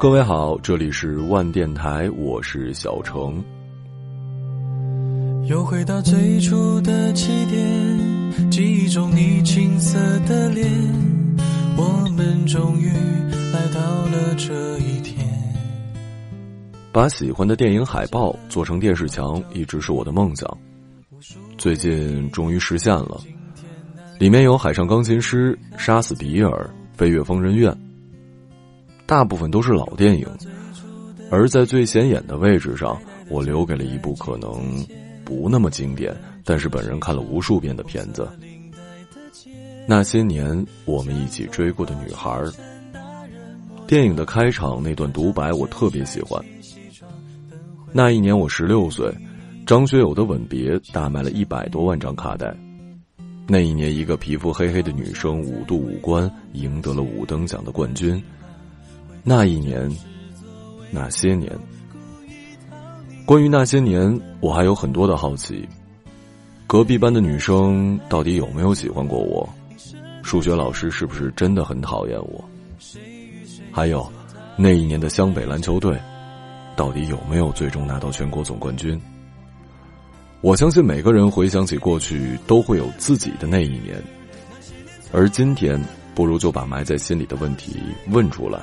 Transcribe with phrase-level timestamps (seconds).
[0.00, 3.44] 各位好，这里是万电台，我是小程。
[5.46, 10.66] 又回到最初的起点，记忆中你青涩的脸，
[11.76, 12.88] 我们终于
[13.52, 15.18] 来到了这一天。
[16.90, 20.48] 把喜欢的电影海报做成电视墙，一直是我的梦想。
[21.58, 23.20] 最近终于实现了，
[24.18, 26.50] 里面有《海上钢琴师》《杀死比尔》
[26.98, 27.70] 《飞越疯人院》。
[29.10, 30.24] 大部分都是老电影，
[31.32, 32.96] 而在最显眼的位置上，
[33.28, 34.86] 我留给了一部可能
[35.24, 38.28] 不那么经典，但是本人看了无数遍的片子。
[39.84, 42.40] 那些年我们一起追过的女孩。
[43.88, 46.40] 电影的开场那段独白我特别喜欢。
[47.90, 49.12] 那一年我十六岁，
[49.66, 52.56] 张学友的《吻别》大卖了一百多万张卡带。
[53.48, 58.22] 那一年，一个皮肤黑黑的女生五度五关赢得了五等奖的冠军。
[59.22, 59.90] 那一年，
[60.90, 61.52] 那些年，
[63.26, 65.68] 关于那些年，我还有很多的好奇。
[66.66, 69.48] 隔壁班的女生到底有没有喜欢过我？
[70.22, 72.44] 数学老师是不是真的很讨厌我？
[73.70, 74.10] 还有，
[74.56, 76.00] 那一年的湘北篮球队，
[76.76, 79.00] 到底有没有最终拿到全国总冠军？
[80.40, 84.02] 我相信每个人回想起过去，都会有自己的那一年。
[85.12, 85.78] 而今天，
[86.14, 87.76] 不如就把埋在心里的问题
[88.10, 88.60] 问出来。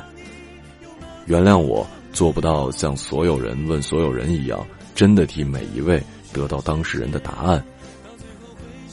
[1.28, 6.02] 原谅我做不到像所有人问所有人一样，真的替每一位
[6.34, 7.64] 得到当事人的答案。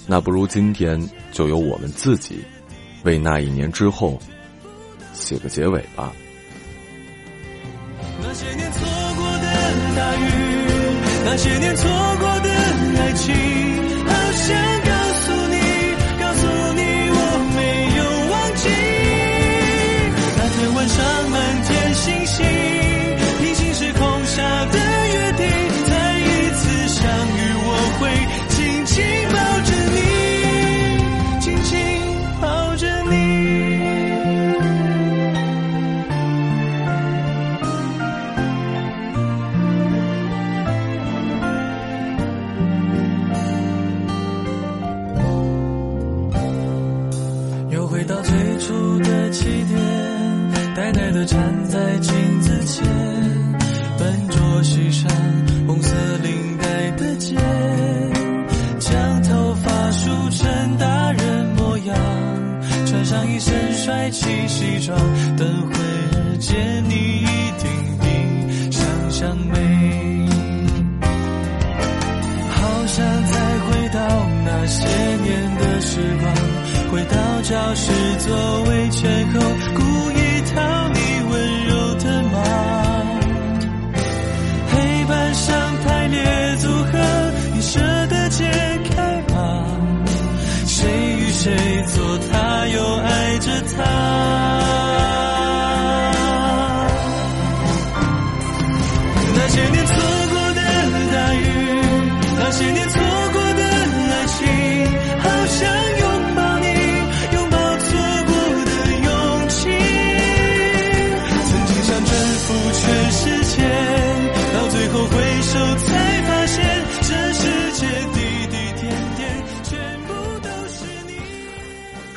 [0.07, 1.01] 那不如今天
[1.33, 2.45] 就由我们自己，
[3.05, 4.19] 为那一年之后
[5.13, 6.13] 写个结尾吧。
[8.21, 8.81] 那些年错
[9.17, 9.47] 过的
[9.97, 10.29] 大雨，
[11.25, 12.51] 那些年错过的
[13.01, 13.35] 爱情，
[14.05, 14.74] 好像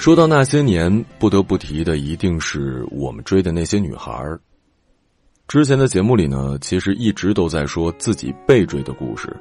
[0.07, 4.39] 说到那些年，不得不提的一定是我们追的那些女孩儿。
[5.49, 9.35] 之前的节目里呢，其实一直都在说自己被追的故事。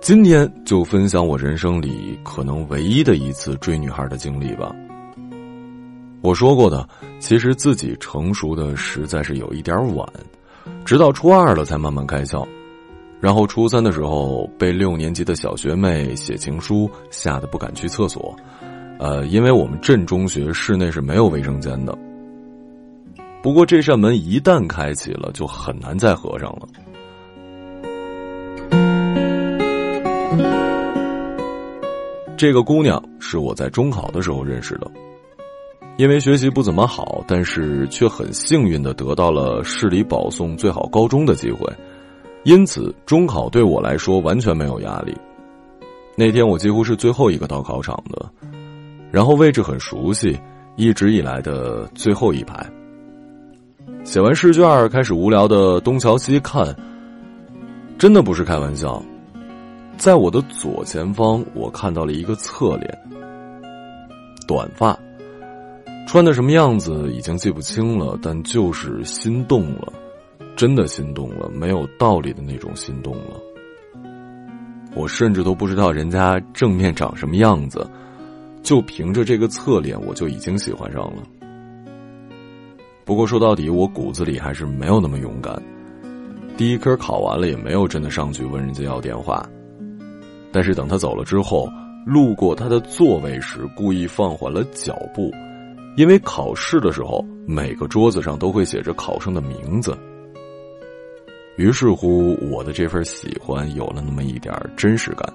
[0.00, 4.74] 今天就分享我人生里可能唯一的一次追女孩的经历吧。
[6.22, 6.88] 我说过的，
[7.20, 10.04] 其实自己成熟的实在是有一点晚，
[10.84, 12.44] 直到初二了才慢慢开窍。
[13.20, 18.36] 然后初三的时候，被六年级的小学妹写情书，吓得不敢去厕所。
[18.98, 21.96] 呃，因为我们镇中学室内是没有卫生间的。
[23.40, 26.68] 不过这扇门一旦开启了，就很难再合上了。
[32.36, 34.88] 这个姑娘是我在中考的时候认识的，
[35.96, 41.68] 因为学习不怎么好，但是却很幸运的得到了市里保送最好高中的机会，
[42.44, 45.12] 因此中考对我来说完全没有压力。
[46.16, 48.28] 那天我几乎是最后一个到考场的，
[49.10, 50.38] 然后位置很熟悉，
[50.76, 52.66] 一直以来的最后一排。
[54.04, 56.74] 写完试卷，开始无聊的东瞧西看。
[57.98, 59.02] 真的不是开玩笑，
[59.96, 62.98] 在我的左前方，我看到了一个侧脸，
[64.46, 64.96] 短发，
[66.06, 69.92] 穿的什么样子已经记不清了，但就是心动了，
[70.54, 73.34] 真的心动了，没有道理的那种心动了。
[74.94, 77.84] 我甚至都不知道人家正面长什么样子，
[78.68, 81.22] 就凭着这个侧脸，我就已经喜欢上了。
[83.02, 85.58] 不过说到底，我骨子里还是没有那么勇敢。
[86.54, 89.42] 第一科考完了，也没有真的上去问人家要电话。
[90.52, 91.66] 但是等他走了之后，
[92.04, 95.32] 路过他的座位时，故意放缓了脚步。
[95.96, 99.96] 因为考试的时候，每个桌子上都会写着考生的名字。
[101.56, 105.26] 于是乎，我的这份喜欢有了那么一点真实感。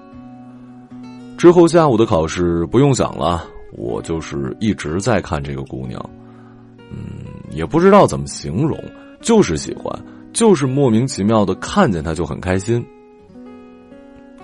[1.36, 6.10] 之后下午的考试不用想了，我就是一直在看这个姑娘，
[6.90, 8.78] 嗯，也不知道怎么形容，
[9.20, 9.92] 就是喜欢，
[10.32, 12.84] 就是莫名其妙的看见她就很开心。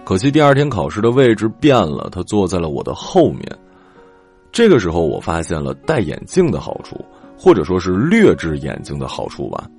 [0.05, 3.45] 可惜第二天考试的位置变了，她坐在了我的后面。
[4.53, 7.03] 这个时候，我发现了戴眼镜的好处，
[7.39, 9.71] 或者说是劣质眼镜的好处吧。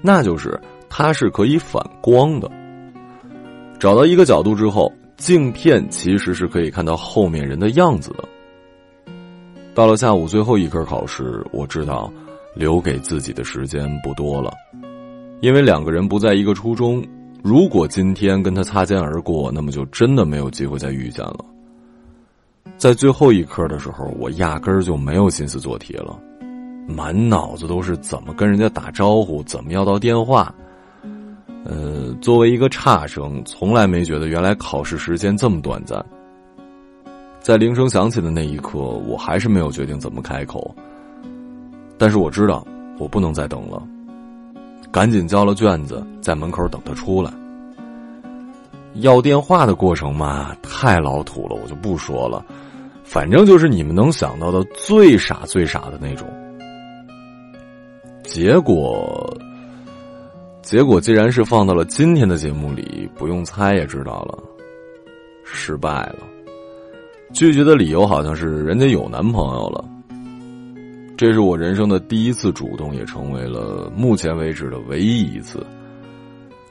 [0.00, 0.58] 那就是
[0.88, 2.50] 它是可以反光的。
[3.78, 8.24] 找到一个角度之后，镜片其实是可以看到后面人的样子的。
[9.74, 12.10] 到了下午最后一科考试，我知道
[12.54, 14.52] 留给自己的时间不多了，
[15.40, 17.04] 因为两个人不在一个初中。
[17.42, 21.44] 如果今天跟他擦肩而过，那么就真的没有机会再遇见了。
[22.76, 26.16] 在最后一科的时候，我压根儿就没有心思做题了，
[26.86, 30.54] 满脑子都是怎么跟人家打招呼，怎么要到电话。
[31.64, 36.04] 呃，作为一个差生，从来没觉得原来考试时间这么短暂。
[37.40, 40.74] 在铃声响起的那一刻，我还是没有决定怎么开口。
[41.96, 42.66] 但是我知道，
[42.98, 43.82] 我不能再等了，
[44.90, 47.32] 赶紧交了卷子，在门口等他出来。
[48.94, 52.44] 要电话的过程嘛，太老土了，我就不说了。
[53.04, 56.28] 反正就是你们能想到的最傻最傻的那种，
[58.22, 59.34] 结果，
[60.68, 64.38] 结果既然是放到了今天的节目里，不用猜也知道了，
[65.42, 66.18] 失败了。
[67.32, 69.82] 拒绝的理由好像是人家有男朋友了。
[71.16, 75.66] 这是我人生的第一次主动，也成为了目前为止的唯一一次。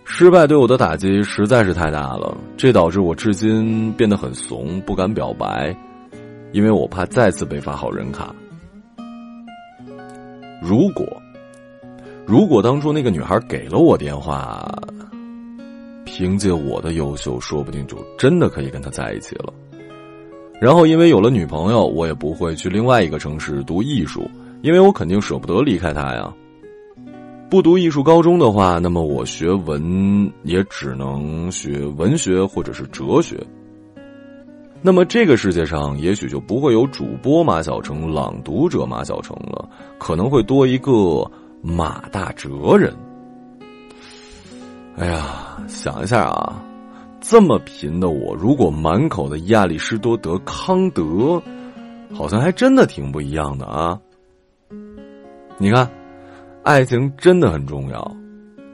[0.06, 5.76] 失败对我的打击实在是太大了，这导致我至今变得很怂，不敢表白。
[6.52, 8.32] 因为我怕再次被发好人卡。
[10.62, 11.04] 如果，
[12.28, 14.70] 如果当初那个女孩给了我电话，
[16.04, 19.54] 凭借我的优秀，说不定就真的可以跟她在一起了。
[20.60, 24.30] 然后，因为有了女朋友，我也不会去另外一个城市读艺术，
[24.62, 26.30] 因为我肯定舍不得离开她呀。
[27.50, 33.42] 不读艺术高中的话，那么我学文也只能学文学或者是哲学。
[34.82, 41.26] 那么这个世界上也许就不会有主播马小成、朗读者马小成了，可能会多一个
[41.68, 42.96] 马大哲人。
[44.96, 46.64] 哎呀，想一下啊，
[47.20, 51.42] 这么贫的我，如果满口的亚里士多德、康德，
[52.14, 54.00] 好像还真的挺不一样的啊。
[55.58, 55.90] 你看，
[56.64, 58.16] 爱情真的很重要，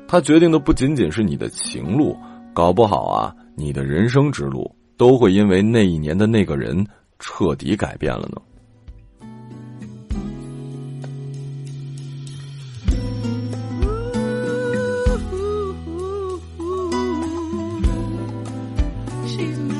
[0.07, 2.15] 它决定的不仅仅是你的情路，
[2.53, 4.73] 搞不好啊，你的人生之路。
[4.95, 6.85] 都会因为那一年的那个人
[7.17, 8.39] 彻底改变了呢。
[19.37, 19.72] 遇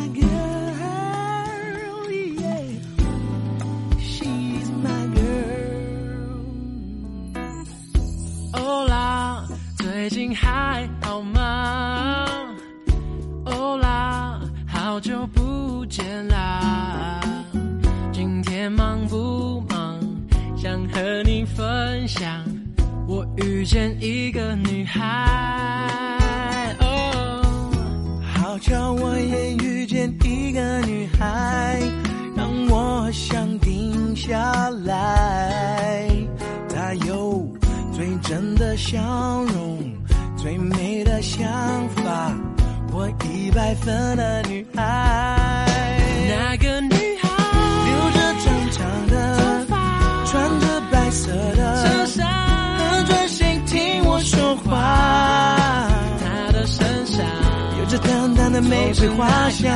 [58.70, 59.72] 玫瑰花香，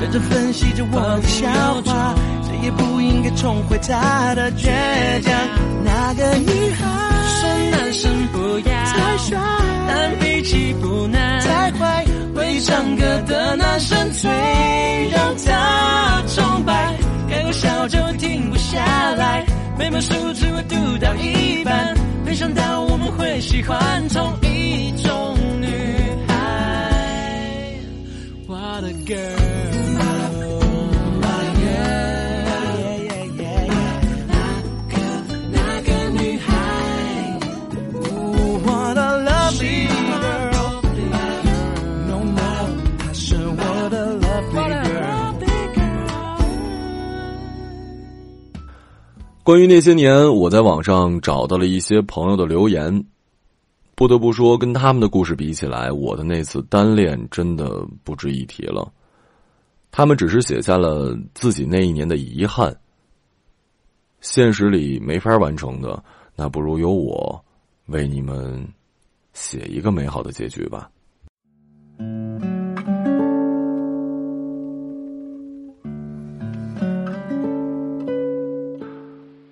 [0.00, 1.48] 认真分析着我的笑
[1.84, 4.68] 话，谁也不应该重回他的倔
[5.22, 5.32] 强。
[5.84, 6.86] 那个女孩
[7.40, 9.38] 说男生不要太帅，
[9.88, 14.30] 但脾气不难太坏，会唱歌的男生最
[15.10, 16.96] 让她崇拜，
[17.28, 18.84] 开个笑就停不下
[19.16, 19.44] 来。
[19.78, 21.94] 每本书只会读到一半，
[22.24, 25.36] 没想到我们会喜欢同一种
[28.74, 28.88] 我的
[49.44, 53.04] 关于那些年，我在网上找到了一些朋友的留言。
[54.02, 58.92] 不得不说，跟他们的故事比起来，我的那次单恋真的不值一提了。
[59.92, 62.76] 他们只是写下了自己那一年的遗憾，
[64.20, 66.02] 现实里没法完成的，
[66.34, 67.44] 那不如由我
[67.86, 68.66] 为你们
[69.34, 70.90] 写一个美好的结局吧。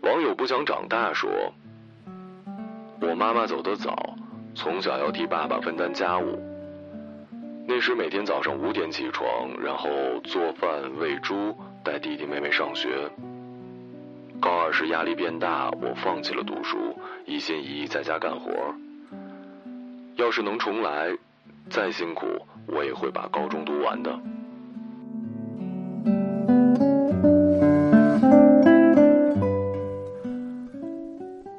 [0.03, 1.31] 网友不想长大说
[3.01, 3.95] ：“我妈妈走得早，
[4.55, 6.39] 从小要替爸爸分担家务。
[7.67, 9.27] 那时每天早上五点起床，
[9.63, 9.89] 然后
[10.25, 11.55] 做饭、喂猪，
[11.85, 12.89] 带弟弟妹妹上学。
[14.41, 16.77] 高二时压力变大，我放弃了读书，
[17.27, 18.51] 一心一意在家干活。
[20.17, 21.17] 要是能重来，
[21.69, 22.27] 再辛苦
[22.67, 24.19] 我也会把高中读完的。”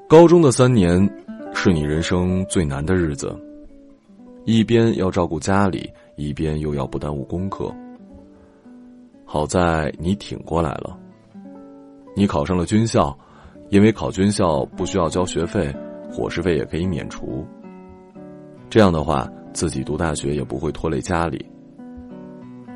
[0.09, 1.09] 高中的三年，
[1.53, 3.37] 是你人生最难的日子。
[4.45, 7.73] 一边要照顾家里，一边又要不耽误功课。
[9.25, 10.97] 好在你挺过来了。
[12.15, 13.17] 你考上了军校，
[13.69, 15.73] 因为考军校不需要交学费，
[16.11, 17.45] 伙食费也可以免除。
[18.69, 21.45] 这样的话，自己读大学也不会拖累家里。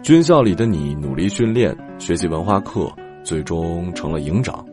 [0.03, 2.89] 军校里的你努力训练，学习文化课，
[3.23, 4.63] 最终成了营长。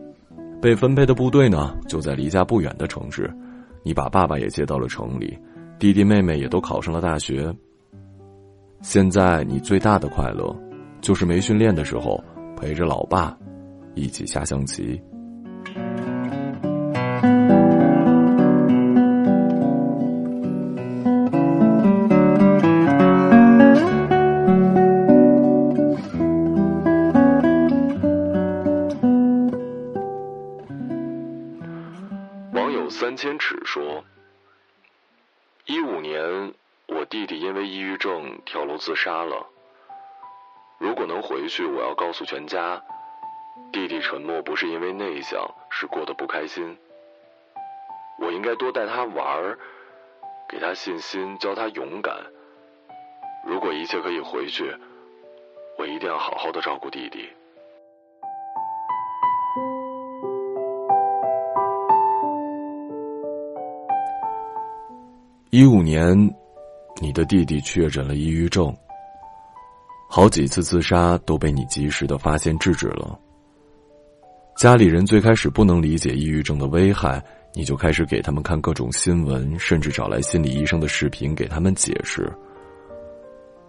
[0.61, 3.29] 被分配的部队呢，就在离家不远的城市。
[3.83, 5.37] 你把爸爸也接到了城里，
[5.77, 7.53] 弟弟妹妹也都考上了大学。
[8.81, 10.55] 现在你最大的快乐，
[11.01, 12.21] 就是没训练的时候
[12.55, 13.37] 陪着老爸
[13.93, 15.01] 一起下象棋。
[38.83, 39.47] 自杀了。
[40.77, 42.83] 如果能回去，我要告诉全家，
[43.71, 46.77] 弟弟沉默不是因为内向，是过得不开心。
[48.19, 49.57] 我应该多带他玩儿，
[50.49, 52.13] 给他信心，教他勇敢。
[53.45, 54.75] 如果一切可以回去，
[55.77, 57.29] 我一定要好好的照顾弟弟。”
[65.51, 66.35] 一五年，
[67.01, 68.75] 你的弟弟确诊了抑郁症，
[70.09, 73.19] 好几次自杀都被你及时的发现制止了。
[74.55, 77.21] 家里人最开始不能理解抑郁症的危害，
[77.53, 82.31] 你就开始给他们看各种新闻，甚至找来心理医生的视频给他们解释。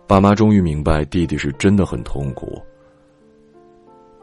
[0.07, 2.62] 爸妈终于明白弟弟是真的很痛苦。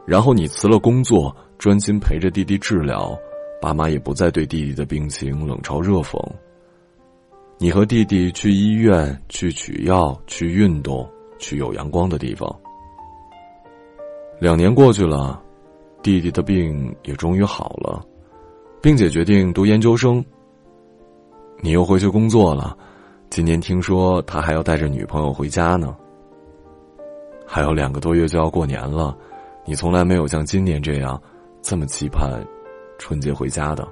[0.06, 3.18] 然后你辞了工作，专心陪着弟弟治疗，
[3.60, 6.18] 爸妈也不再对弟弟的病情冷嘲热讽。
[7.62, 12.52] 你和弟弟去医院，去取药，去运动，去有阳光的地方。
[14.40, 15.40] 两年过去了，
[16.02, 18.04] 弟弟的病也终于好了，
[18.82, 20.24] 并且决定读研究生。
[21.60, 22.76] 你又回去工作了，
[23.30, 25.96] 今年听说他还要带着女朋友回家呢。
[27.46, 29.16] 还有两个多月就要过年了，
[29.64, 31.22] 你从来没有像今年这样，
[31.62, 32.44] 这么期盼
[32.98, 33.86] 春节回家的。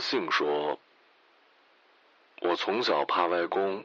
[0.00, 0.78] 网友不高兴说
[2.40, 3.84] ：“我从小怕外公，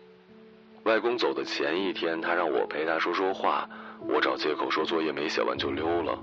[0.83, 3.69] 外公走的前一天，他让我陪他说说话，
[4.07, 6.17] 我找借口说作业没写完就溜了。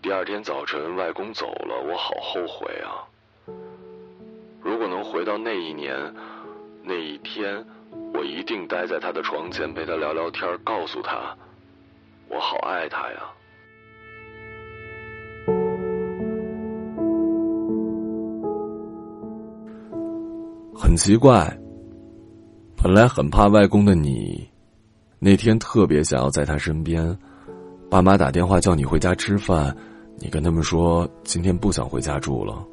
[0.00, 3.02] 第二天早晨，外公走了，我好后悔啊！
[4.62, 6.14] 如果能回到那一年，
[6.84, 7.66] 那一天，
[8.14, 11.36] 我一定待在他的床前陪他聊聊天，告诉他，
[12.28, 13.32] 我好爱他呀。”
[20.86, 21.52] 很奇怪，
[22.76, 24.48] 本来很怕外公的你，
[25.18, 27.04] 那天特别想要在他身边，
[27.90, 29.76] 爸妈打电话叫你回家吃饭，
[30.16, 32.64] 你跟他们说今天不想回家住了。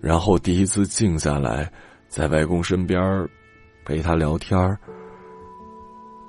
[0.00, 1.70] 然后第一次静下来，
[2.08, 3.00] 在外公身边
[3.84, 4.58] 陪他聊天。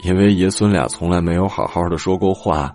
[0.03, 2.71] 因为爷孙俩从来没有好好的说过话，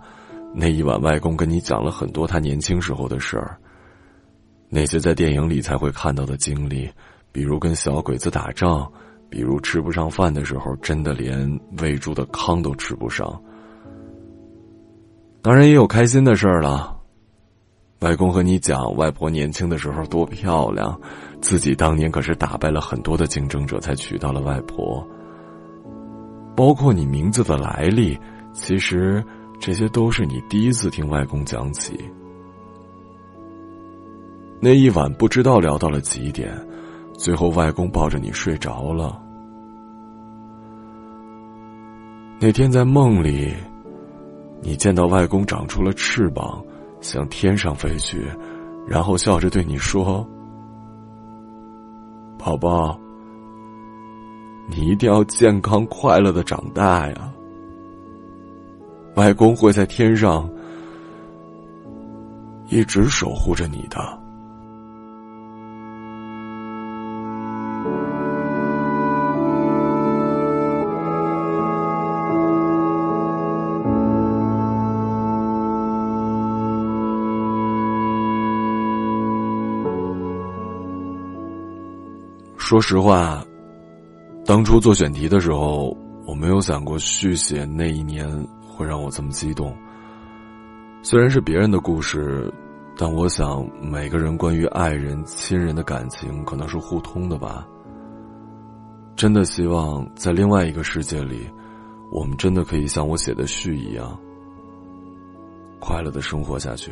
[0.53, 3.57] 那一晚外公跟你讲了很多他年轻时候的事儿。
[4.67, 6.89] 那些在电影里才会看到的经历，
[7.33, 8.89] 比如跟小鬼子打仗，
[9.29, 13.41] 比如吃不上饭的时候，真的连喂猪的糠都吃不上。
[15.41, 16.95] 当然也有开心的事儿了。
[18.01, 20.99] 外公和你讲，外婆年轻的时候多漂亮，
[21.41, 25.05] 自己当年可是打败了很多的竞争者才娶到了外婆。
[26.55, 28.17] 包括你名字的来历，
[28.53, 29.23] 其实
[29.59, 31.97] 这些都是你第一次听外公讲起。
[34.59, 36.53] 那一晚不知道聊到了几点，
[37.13, 39.19] 最后外公抱着你睡着了。
[42.39, 43.53] 那天在梦里，
[44.61, 46.61] 你见到外公长出了翅膀，
[46.99, 48.25] 向天上飞去，
[48.87, 50.27] 然后笑着对你说
[52.37, 52.99] ：“宝宝，
[54.69, 57.31] 你一定要健康快乐的长大呀！
[59.15, 60.49] 外公会在天上
[62.67, 64.21] 一直守护着你的。”
[82.73, 83.45] 说实话，
[84.47, 88.27] 当初做选题的时候，我没有想过续写那一年
[88.67, 89.77] 会让我这么激动。
[91.03, 92.51] 虽然是别人的故事，
[92.97, 97.63] 但我想每个人关于爱人、亲人的感情可能是互通的吧。
[99.15, 101.47] 真的希望在另外一个世界里，
[102.11, 104.19] 我们真的可以像我写的序一样，
[105.79, 106.91] 快乐的生活下去。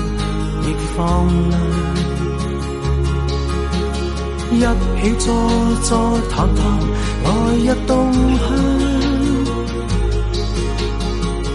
[0.71, 1.51] 亦放亮。
[4.53, 4.59] 一
[5.01, 5.25] 起坐
[5.83, 5.89] 坐
[6.29, 6.59] 谈谈，
[7.23, 8.41] 来日动向。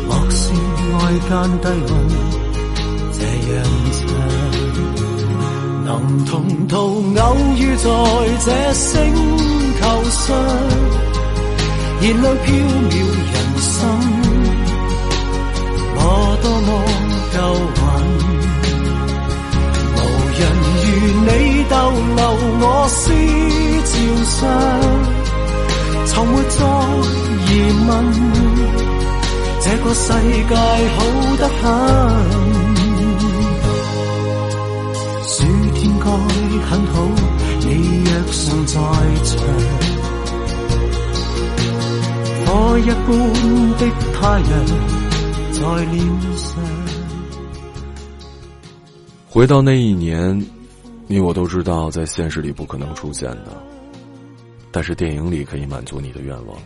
[0.06, 0.40] 莫是
[0.92, 0.94] 外
[1.28, 1.90] 间低温，
[3.12, 3.18] 这
[3.52, 3.54] 样
[3.92, 3.98] 长。
[5.84, 5.88] 能
[6.26, 6.34] 同
[6.66, 6.74] 途
[7.20, 7.24] 偶
[7.56, 7.88] 遇在
[8.44, 8.92] 这星
[9.80, 10.24] 球上，
[12.00, 12.46] 燃亮飘
[12.90, 12.92] 渺
[13.32, 13.70] 人生。
[15.98, 16.00] 我
[16.42, 16.68] 多么
[17.32, 17.38] 够
[21.68, 21.74] 逗
[22.16, 22.22] 留
[22.60, 22.96] 我思
[23.84, 23.92] 潮
[24.24, 24.40] 上，
[26.06, 26.58] 从没再
[27.46, 27.48] 疑
[27.86, 27.90] 问，
[29.60, 30.04] 这个世
[30.48, 30.54] 界
[30.94, 30.98] 好
[31.36, 31.62] 得很。
[35.28, 35.34] 暑
[35.74, 36.04] 天该
[36.68, 36.94] 很好，
[37.60, 37.66] 你
[38.04, 38.74] 若尚在
[39.24, 39.34] 场，
[42.46, 42.46] 火
[42.78, 43.06] 一般
[43.76, 43.82] 的
[44.14, 44.50] 太阳
[45.52, 45.60] 在
[45.92, 45.94] 脸
[46.36, 46.46] 上。
[49.28, 50.40] 回到那一年，
[51.06, 53.62] 你我都知道，在现实里不可能出现的，
[54.70, 56.58] 但是电影里可以满足你的愿望。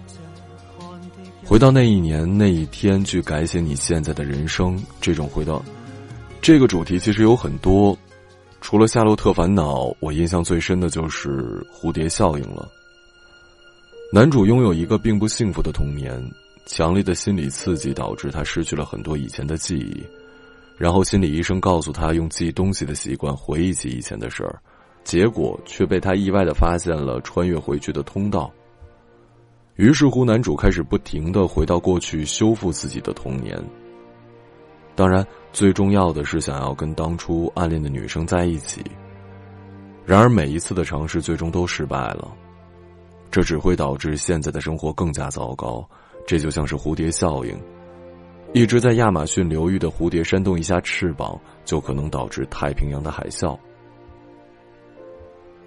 [1.45, 5.63] 回到那一年那一天，去改写你现在的人生，这种回到
[6.41, 7.97] 这个主题，其实有很多。
[8.63, 12.69] 除了《夏洛特烦恼》，我印象最深的就是蝴蝶效应了。
[14.13, 16.23] 男主拥有一个并不幸福的童年，
[16.67, 20.05] 强烈的心理刺激导致他失去了很多以前的记忆，
[20.81, 24.59] 然后心理医生告诉他用记东西的习惯回忆起以前的事儿，
[25.05, 28.51] 结果却被他意外的发现了穿越回去的通道。
[29.75, 33.63] 于是乎，男主开始不停的回到过去，修复自己的童年。
[34.95, 38.83] 当然，最重要的是想要跟当初暗恋的女生在一起。
[40.07, 42.33] 然而，每一次的尝试最终都失败了，
[43.31, 45.87] 这只会导致现在的生活更加糟糕。
[46.27, 47.55] 这就像是蝴蝶效应，
[48.53, 53.57] 一只在亚马逊流域的蝴蝶扇动一下翅膀，就可能导致太平洋的海啸。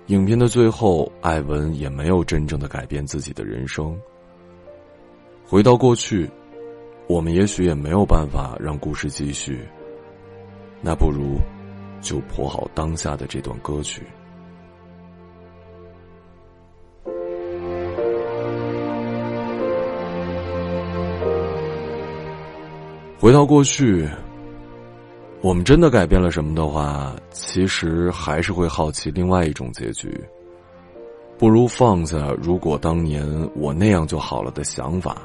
[0.07, 3.97] 影片的最后，艾文也没有真正的改变自己的人生。
[5.45, 6.29] 回到过去，
[7.07, 9.65] 我们也许也没有办法让故事继续。
[10.81, 11.39] 那不如，
[12.01, 14.03] 就谱好当下的这段歌曲。
[23.23, 24.05] 回到过去，
[25.39, 30.21] 我们真的改变了什么的话，其实还是会好奇另外一种结局。
[31.37, 35.21] 不如放下“如果当年我那样就好了”的想法，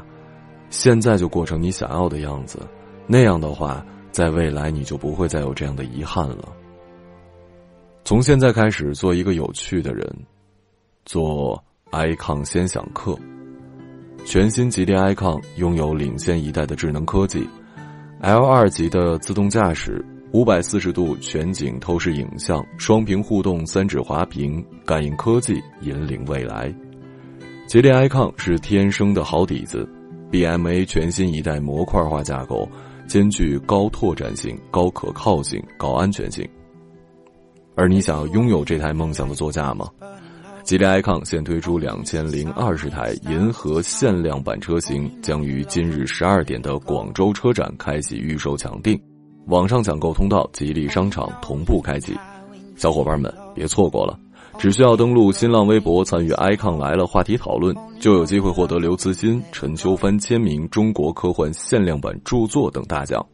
[0.70, 2.60] 现在就过成你想要的样子。
[3.04, 6.52] 那样的话，在未来你就不会再有这样的遗憾了。
[8.04, 10.08] 从现在开始，做一个有趣的人，
[11.04, 13.18] 做 icon 先享课。
[14.24, 17.44] 全新吉利 icon 拥有领先一代的智能科技。
[18.20, 26.74] L 二级的自动驾驶，五百四十度全景透视影像，双屏互动三指滑屏，感应科技引领未来。
[27.68, 29.88] 吉利 icon 是天生的好底子
[30.32, 32.68] ，BMA 全新一代模块化架构，
[33.06, 36.44] 兼具高拓展性、高可靠性、高安全性。
[37.76, 39.88] 而你想要拥有这台梦想的座驾吗？
[40.68, 49.00] 吉利 icon 现推出两千零二十台银河限量版车型，将于今日十二点的广州车展开启预售抢定，
[49.46, 52.14] 网上抢购通道吉利商场同步开启，
[52.76, 54.20] 小伙伴们别错过了，
[54.58, 63.26] 只需要登录新浪微博参与 icon 来了话题讨论，就有机会获得刘慈欣、陈秋帆签名中国科幻限量版著作等大奖。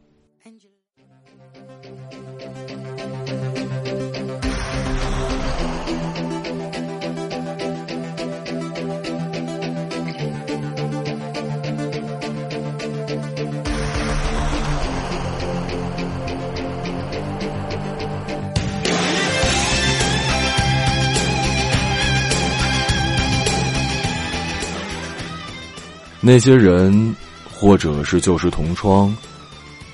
[26.27, 27.15] 那些人，
[27.53, 29.15] 或者是旧时同窗；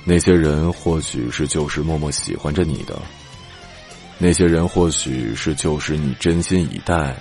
[0.05, 2.95] 那些人，或许是旧时默默喜欢着你的；
[4.17, 7.17] 那些人，或许是旧时你真心以待，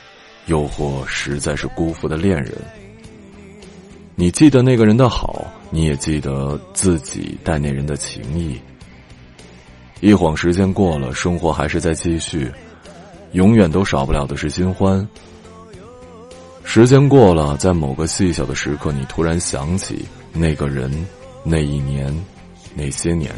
[0.46, 2.54] 又或实在是辜负的恋人。
[4.14, 8.62] 你记得那个人的好，你也记得自己待那人的情谊。
[10.02, 12.48] 一晃时间过了，生活还是在继续，
[13.32, 15.06] 永远都少不了的是新欢。
[16.64, 20.92] 时间过了，在某个细小的时刻，你突然想起那个人，
[21.44, 22.16] 那一年，
[22.76, 23.34] 那些年。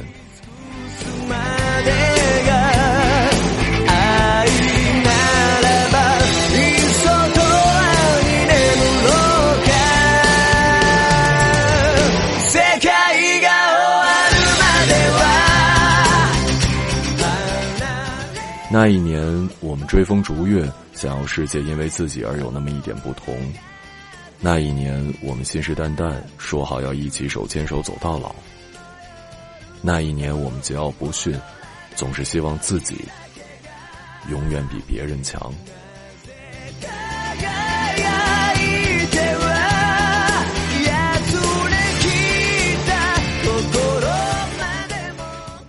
[18.73, 20.65] 那一年，我们追风逐月，
[21.01, 23.35] 想要世界因为自己而有那么一点不同。
[24.39, 28.35] 那一年，我们信誓旦旦说好要一起手牵手走到老。
[29.81, 31.35] 那一年，我们桀骜不驯，
[31.95, 33.03] 总是希望自己
[34.29, 35.51] 永远比别人强。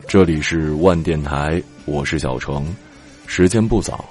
[0.06, 2.66] 这里是万电台，我是小程。
[3.26, 4.04] 时间不早，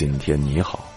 [0.00, 0.89] 今天你好。